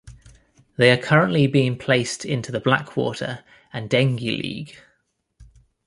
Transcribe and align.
They 0.77 0.89
are 0.89 0.97
currently 0.97 1.45
being 1.45 1.77
placed 1.77 2.25
into 2.25 2.51
the 2.51 2.59
Blackwater 2.59 3.43
and 3.71 3.87
Dengie 3.87 4.35
League. 4.41 4.77